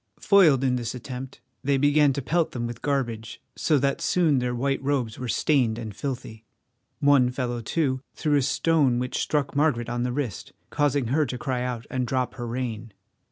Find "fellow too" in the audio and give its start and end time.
7.29-8.01